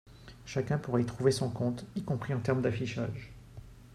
[0.47, 3.31] Chacun pourra y trouver son compte, y compris en termes d’affichage.